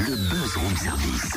Le 0.00 0.14
buzz 0.14 0.56
room 0.56 0.76
service. 0.76 1.36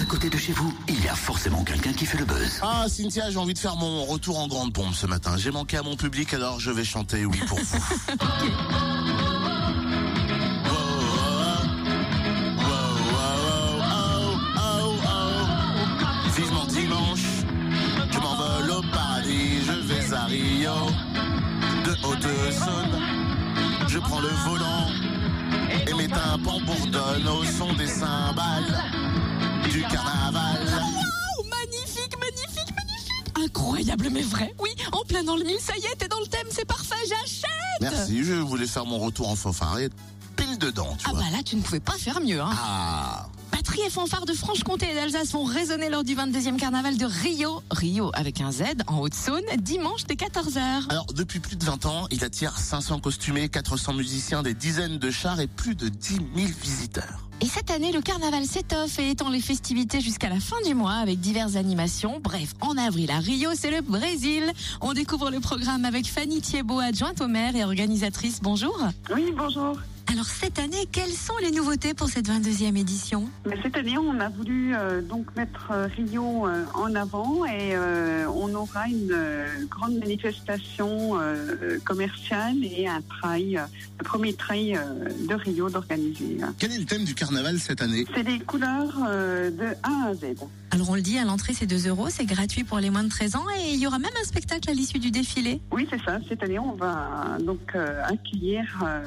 À 0.00 0.04
côté 0.04 0.28
de 0.28 0.36
chez 0.36 0.52
vous, 0.52 0.72
il 0.88 1.02
y 1.02 1.08
a 1.08 1.14
forcément 1.14 1.64
quelqu'un 1.64 1.92
qui 1.92 2.06
fait 2.06 2.18
le 2.18 2.24
buzz. 2.24 2.60
Ah, 2.62 2.86
Cynthia, 2.88 3.30
j'ai 3.30 3.38
envie 3.38 3.54
de 3.54 3.58
faire 3.58 3.76
mon 3.76 4.04
retour 4.04 4.38
en 4.38 4.46
grande 4.46 4.72
pompe 4.72 4.94
ce 4.94 5.06
matin. 5.06 5.36
J'ai 5.36 5.50
manqué 5.50 5.78
à 5.78 5.82
mon 5.82 5.96
public, 5.96 6.32
alors 6.34 6.60
je 6.60 6.70
vais 6.70 6.84
chanter 6.84 7.24
oui 7.24 7.38
pour 7.46 7.58
vous. 7.58 7.64
Vivement 16.36 16.66
dimanche, 16.66 17.24
je 18.10 18.18
m'envole 18.18 18.70
au 18.70 18.82
paradis, 18.92 19.64
je 19.64 19.72
vais 19.72 20.14
à 20.14 20.24
Rio, 20.26 20.72
de 21.84 21.90
Haute-Saône, 22.06 23.00
je 23.88 23.98
prends 23.98 24.20
le 24.20 24.28
volant, 24.28 24.85
mes 26.06 26.12
tympans 26.14 26.60
bourdonnent 26.60 27.28
au 27.28 27.44
son 27.44 27.72
des 27.74 27.86
cymbales 27.88 28.82
du 29.70 29.82
carnaval. 29.82 30.58
Oh, 31.38 31.44
magnifique, 31.44 32.14
magnifique, 32.18 32.74
magnifique 32.76 33.36
Incroyable 33.44 34.08
mais 34.10 34.22
vrai, 34.22 34.54
oui, 34.60 34.70
en 34.92 35.04
plein 35.04 35.24
dans 35.24 35.36
le 35.36 35.44
mille, 35.44 35.58
ça 35.60 35.74
y 35.76 35.84
est, 35.84 35.96
t'es 35.98 36.08
dans 36.08 36.20
le 36.20 36.26
thème, 36.26 36.46
c'est 36.50 36.64
parfait, 36.64 36.94
j'achète 37.08 37.50
Merci, 37.80 38.24
je 38.24 38.34
voulais 38.34 38.66
faire 38.66 38.86
mon 38.86 38.98
retour 38.98 39.28
en 39.28 39.36
fanfare 39.36 39.78
et 39.80 39.90
pile 40.36 40.58
dedans, 40.58 40.94
tu 40.98 41.06
Ah 41.08 41.10
vois. 41.12 41.20
bah 41.20 41.26
là, 41.32 41.42
tu 41.42 41.56
ne 41.56 41.62
pouvais 41.62 41.80
pas 41.80 41.92
faire 41.98 42.20
mieux, 42.20 42.40
hein 42.40 42.50
Ah, 42.52 43.26
Batterie 43.76 43.88
et 43.88 43.90
fanfare 43.90 44.24
de 44.24 44.32
Franche-Comté 44.32 44.90
et 44.90 44.94
d'Alsace 44.94 45.32
vont 45.32 45.44
résonner 45.44 45.90
lors 45.90 46.02
du 46.02 46.14
22e 46.14 46.56
carnaval 46.56 46.96
de 46.96 47.04
Rio, 47.04 47.62
Rio 47.70 48.10
avec 48.14 48.40
un 48.40 48.50
Z, 48.50 48.62
en 48.86 49.00
Haute-Saône, 49.00 49.44
dimanche 49.58 50.04
dès 50.06 50.14
14h. 50.14 50.88
alors 50.88 51.06
depuis 51.12 51.40
plus 51.40 51.56
de 51.56 51.64
20 51.64 51.84
ans, 51.84 52.06
il 52.10 52.24
attire 52.24 52.56
500 52.56 53.00
costumés, 53.00 53.50
400 53.50 53.92
musiciens, 53.92 54.42
des 54.42 54.54
dizaines 54.54 54.98
de 54.98 55.10
chars 55.10 55.40
et 55.40 55.46
plus 55.46 55.74
de 55.74 55.88
10 55.88 56.14
000 56.14 56.26
visiteurs. 56.62 57.28
Et 57.42 57.46
cette 57.46 57.70
année, 57.70 57.92
le 57.92 58.00
carnaval 58.00 58.44
s'étoffe 58.46 58.98
et 58.98 59.10
étend 59.10 59.28
les 59.28 59.42
festivités 59.42 60.00
jusqu'à 60.00 60.30
la 60.30 60.40
fin 60.40 60.56
du 60.64 60.74
mois 60.74 60.94
avec 60.94 61.20
diverses 61.20 61.56
animations. 61.56 62.20
Bref, 62.22 62.54
en 62.62 62.78
avril 62.78 63.10
à 63.10 63.18
Rio, 63.18 63.50
c'est 63.54 63.70
le 63.70 63.82
Brésil. 63.82 64.52
On 64.80 64.94
découvre 64.94 65.30
le 65.30 65.40
programme 65.40 65.84
avec 65.84 66.06
Fanny 66.06 66.40
Thiebaud, 66.40 66.78
adjointe 66.78 67.20
au 67.20 67.28
maire 67.28 67.54
et 67.54 67.64
organisatrice. 67.64 68.40
Bonjour. 68.40 68.78
Oui, 69.14 69.34
bonjour. 69.36 69.76
Alors 70.12 70.24
cette 70.26 70.58
année, 70.58 70.86
quelles 70.92 71.10
sont 71.12 71.36
les 71.42 71.50
nouveautés 71.50 71.92
pour 71.92 72.08
cette 72.08 72.28
22e 72.28 72.76
édition? 72.76 73.28
Mais 73.44 73.56
cette 73.62 73.76
année, 73.76 73.98
on 73.98 74.18
a 74.20 74.28
voulu 74.28 74.74
euh, 74.74 75.02
donc 75.02 75.34
mettre 75.36 75.68
euh, 75.72 75.88
Rio 75.96 76.46
euh, 76.46 76.64
en 76.74 76.94
avant 76.94 77.44
et 77.44 77.74
euh, 77.74 78.26
on 78.28 78.54
aura 78.54 78.88
une 78.88 79.10
euh, 79.12 79.46
grande 79.68 79.98
manifestation 79.98 81.18
euh, 81.20 81.78
commerciale 81.84 82.56
et 82.62 82.86
un 82.86 83.02
trail, 83.02 83.60
le 83.98 84.04
premier 84.04 84.32
trail 84.32 84.76
euh, 84.76 85.08
de 85.28 85.34
Rio 85.34 85.68
d'organiser. 85.68 86.38
Quel 86.58 86.72
est 86.72 86.78
le 86.78 86.84
thème 86.86 87.04
du 87.04 87.14
carnaval 87.14 87.58
cette 87.58 87.82
année? 87.82 88.06
C'est 88.14 88.22
des 88.24 88.38
couleurs 88.38 88.96
euh, 89.08 89.50
de 89.50 89.74
A 89.82 90.08
à 90.10 90.14
Z. 90.14 90.36
Alors 90.70 90.90
on 90.90 90.94
le 90.94 91.00
dit, 91.02 91.18
à 91.18 91.24
l'entrée 91.24 91.52
c'est 91.54 91.66
2 91.66 91.88
euros, 91.88 92.08
c'est 92.10 92.26
gratuit 92.26 92.62
pour 92.64 92.78
les 92.78 92.90
moins 92.90 93.04
de 93.04 93.08
13 93.08 93.36
ans 93.36 93.44
et 93.58 93.72
il 93.72 93.80
y 93.80 93.86
aura 93.86 93.98
même 93.98 94.10
un 94.20 94.24
spectacle 94.24 94.68
à 94.70 94.72
l'issue 94.74 94.98
du 94.98 95.10
défilé. 95.10 95.60
Oui, 95.72 95.86
c'est 95.90 96.00
ça. 96.02 96.18
Cette 96.28 96.42
année, 96.42 96.58
on 96.58 96.74
va 96.74 97.38
donc 97.40 97.60
euh, 97.74 98.02
accueillir 98.04 98.64
euh, 98.84 99.02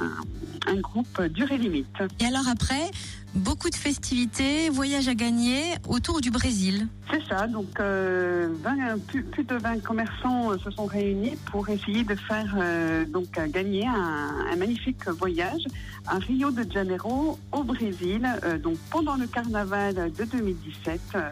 un, 0.00 0.53
un 0.66 0.76
groupe 0.76 1.22
durée 1.22 1.58
limite. 1.58 1.86
Et 2.20 2.26
alors 2.26 2.48
après, 2.48 2.90
beaucoup 3.34 3.70
de 3.70 3.74
festivités, 3.74 4.68
voyages 4.70 5.08
à 5.08 5.14
gagner 5.14 5.62
autour 5.88 6.20
du 6.20 6.30
Brésil. 6.30 6.86
C'est 7.10 7.22
ça, 7.28 7.46
donc 7.46 7.80
euh, 7.80 8.48
20 8.62 9.04
plus, 9.06 9.22
plus 9.24 9.44
de 9.44 9.56
20 9.56 9.82
commerçants 9.82 10.52
euh, 10.52 10.58
se 10.58 10.70
sont 10.70 10.86
réunis 10.86 11.36
pour 11.50 11.68
essayer 11.68 12.04
de 12.04 12.14
faire 12.14 12.54
euh, 12.58 13.04
donc 13.04 13.38
gagner 13.50 13.86
un, 13.86 14.52
un 14.52 14.56
magnifique 14.56 15.06
voyage 15.08 15.64
à 16.06 16.18
Rio 16.18 16.50
de 16.50 16.70
Janeiro 16.70 17.38
au 17.52 17.64
Brésil, 17.64 18.28
euh, 18.44 18.58
donc 18.58 18.76
pendant 18.90 19.16
le 19.16 19.26
carnaval 19.26 20.12
de 20.12 20.24
2017, 20.24 21.00
euh, 21.14 21.30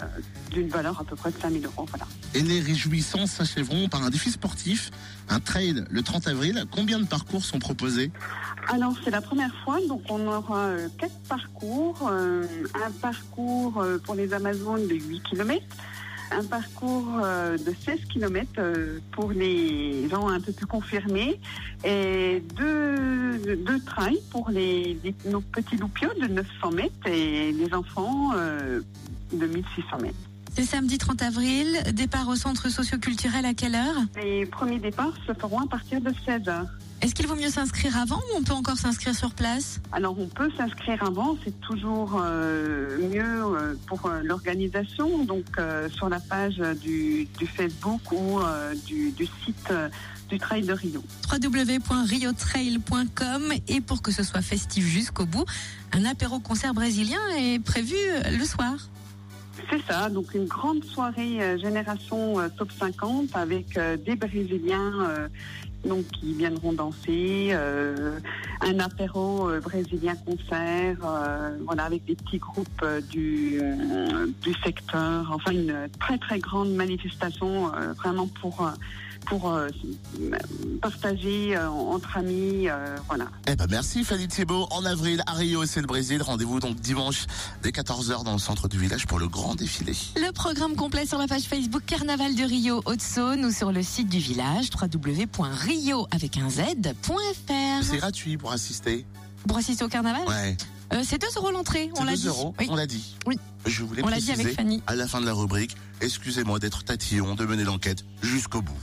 d'une 0.50 0.68
valeur 0.68 0.98
à 1.00 1.04
peu 1.04 1.14
près 1.14 1.30
de 1.30 1.38
5000 1.38 1.64
euros. 1.66 1.86
Voilà. 1.90 2.06
Et 2.34 2.40
les 2.40 2.60
réjouissances 2.60 3.32
s'achèveront 3.32 3.88
par 3.88 4.02
un 4.02 4.10
défi 4.10 4.30
sportif, 4.30 4.90
un 5.28 5.40
trail 5.40 5.84
le 5.90 6.02
30 6.02 6.28
avril. 6.28 6.64
Combien 6.70 6.98
de 7.00 7.06
parcours 7.06 7.44
sont 7.44 7.58
proposés? 7.58 8.10
Alors 8.68 8.94
c'est 9.04 9.10
la 9.10 9.20
première 9.22 9.54
fois, 9.64 9.78
donc 9.88 10.02
on 10.10 10.26
aura 10.26 10.66
euh, 10.66 10.88
quatre 10.98 11.18
parcours, 11.28 12.08
euh, 12.10 12.44
un 12.74 12.90
parcours 12.90 13.80
euh, 13.80 13.98
pour 13.98 14.14
les 14.14 14.34
Amazones 14.34 14.86
de 14.86 14.94
8 14.94 15.22
km, 15.22 15.64
un 16.30 16.44
parcours 16.44 17.20
de 17.22 17.74
16 17.84 18.06
km 18.10 18.62
pour 19.10 19.32
les 19.32 20.08
gens 20.08 20.28
un 20.28 20.40
peu 20.40 20.50
plus 20.50 20.64
confirmés 20.64 21.38
et 21.84 22.42
deux, 22.56 23.78
trails 23.84 24.22
pour 24.30 24.48
les, 24.48 24.98
nos 25.26 25.42
petits 25.42 25.76
loupiaux 25.76 26.08
de 26.18 26.28
900 26.28 26.70
mètres 26.70 27.06
et 27.06 27.52
les 27.52 27.74
enfants 27.74 28.30
de 28.32 29.46
1600 29.46 29.98
mètres. 30.00 30.14
C'est 30.54 30.64
samedi 30.64 30.98
30 30.98 31.22
avril, 31.22 31.82
départ 31.94 32.28
au 32.28 32.36
centre 32.36 32.68
socioculturel 32.68 33.46
à 33.46 33.54
quelle 33.54 33.74
heure? 33.74 33.96
Les 34.22 34.44
premiers 34.44 34.78
départs 34.78 35.14
se 35.26 35.32
feront 35.32 35.60
à 35.60 35.66
partir 35.66 35.98
de 36.02 36.12
16 36.26 36.46
heures. 36.48 36.66
Est-ce 37.00 37.14
qu'il 37.14 37.26
vaut 37.26 37.36
mieux 37.36 37.48
s'inscrire 37.48 37.96
avant 37.96 38.18
ou 38.18 38.36
on 38.36 38.42
peut 38.42 38.52
encore 38.52 38.76
s'inscrire 38.76 39.14
sur 39.14 39.30
place? 39.32 39.80
Alors 39.92 40.14
on 40.18 40.26
peut 40.28 40.50
s'inscrire 40.56 41.02
avant, 41.02 41.38
c'est 41.42 41.58
toujours 41.62 42.20
euh, 42.22 42.98
mieux 43.10 43.24
euh, 43.24 43.74
pour 43.86 44.04
euh, 44.06 44.20
l'organisation, 44.22 45.24
donc 45.24 45.46
euh, 45.58 45.88
sur 45.88 46.10
la 46.10 46.20
page 46.20 46.58
du, 46.80 47.26
du 47.38 47.46
Facebook 47.46 48.12
ou 48.12 48.38
euh, 48.40 48.74
du, 48.86 49.10
du 49.10 49.24
site 49.44 49.72
du 50.28 50.38
Trail 50.38 50.62
de 50.64 50.74
Rio. 50.74 51.02
www.riotrail.com 51.32 53.52
et 53.68 53.80
pour 53.80 54.02
que 54.02 54.12
ce 54.12 54.22
soit 54.22 54.42
festif 54.42 54.84
jusqu'au 54.84 55.24
bout, 55.26 55.46
un 55.92 56.04
apéro-concert 56.04 56.74
brésilien 56.74 57.20
est 57.38 57.58
prévu 57.58 57.96
le 58.30 58.44
soir. 58.44 58.74
C'est 59.70 59.82
ça, 59.90 60.08
donc 60.10 60.34
une 60.34 60.46
grande 60.46 60.84
soirée 60.84 61.40
euh, 61.40 61.58
génération 61.58 62.38
euh, 62.38 62.48
top 62.56 62.70
50 62.72 63.34
avec 63.34 63.76
euh, 63.76 63.96
des 63.96 64.16
Brésiliens 64.16 65.28
donc 65.84 66.04
qui 66.12 66.34
viendront 66.34 66.72
danser, 66.72 67.48
euh, 67.52 68.18
un 68.60 68.78
apéro 68.78 69.48
euh, 69.48 69.60
brésilien 69.60 70.14
concert, 70.14 70.96
euh, 71.04 71.56
voilà 71.66 71.84
avec 71.84 72.04
des 72.04 72.14
petits 72.14 72.38
groupes 72.38 72.86
du 73.10 73.60
du 74.42 74.54
secteur, 74.64 75.30
enfin 75.32 75.50
une 75.52 75.88
très 75.98 76.18
très 76.18 76.38
grande 76.38 76.72
manifestation 76.72 77.72
vraiment 77.96 78.28
pour 78.40 78.70
pour 79.26 79.50
euh, 79.50 79.68
partager 80.80 81.56
euh, 81.56 81.68
entre 81.68 82.16
amis, 82.16 82.68
euh, 82.68 82.96
voilà. 83.08 83.26
Eh 83.46 83.54
ben 83.56 83.66
merci 83.70 84.04
Fanny 84.04 84.28
Thibault. 84.28 84.66
En 84.70 84.84
avril 84.84 85.22
à 85.26 85.32
Rio, 85.34 85.64
c'est 85.66 85.80
le 85.80 85.86
Brésil. 85.86 86.22
Rendez-vous 86.22 86.60
donc 86.60 86.76
dimanche 86.80 87.26
dès 87.62 87.70
14h 87.70 88.24
dans 88.24 88.32
le 88.32 88.38
centre 88.38 88.68
du 88.68 88.78
village 88.78 89.06
pour 89.06 89.18
le 89.18 89.28
grand 89.28 89.54
défilé. 89.54 89.92
Le 90.16 90.32
programme 90.32 90.74
complet 90.76 91.06
sur 91.06 91.18
la 91.18 91.26
page 91.26 91.42
Facebook 91.42 91.82
Carnaval 91.86 92.34
de 92.34 92.42
Rio 92.44 92.82
Haute-Saône 92.84 93.44
ou 93.44 93.50
sur 93.52 93.72
le 93.72 93.82
site 93.82 94.08
du 94.08 94.18
village 94.18 94.68
www.rio 94.80 96.06
avec 96.10 96.36
un 96.36 96.50
C'est 96.50 96.74
z.fr. 96.82 97.96
gratuit 97.96 98.36
pour 98.36 98.52
assister. 98.52 99.04
Pour 99.46 99.56
assister 99.58 99.84
au 99.84 99.88
carnaval 99.88 100.26
Ouais. 100.28 100.56
Euh, 100.92 101.02
C'est 101.04 101.18
2 101.20 101.26
euros 101.36 101.50
l'entrée, 101.50 101.90
on 101.94 102.00
C'est 102.00 102.04
l'a 102.04 102.12
2 102.12 102.16
dit. 102.18 102.26
euros, 102.28 102.54
Oui. 102.60 102.66
on 102.70 102.74
l'a 102.76 102.86
dit. 102.86 103.16
Oui. 103.26 103.38
Je 103.66 103.82
voulais 103.82 104.02
On 104.04 104.08
l'a 104.08 104.18
dit 104.18 104.26
préciser 104.26 104.42
avec 104.44 104.56
Fanny. 104.56 104.82
à 104.86 104.94
la 104.94 105.06
fin 105.08 105.20
de 105.20 105.26
la 105.26 105.32
rubrique. 105.32 105.74
Excusez-moi 106.02 106.58
d'être 106.58 106.84
tatillon, 106.84 107.34
de 107.34 107.44
mener 107.46 107.64
l'enquête 107.64 108.04
jusqu'au 108.22 108.60
bout. 108.60 108.76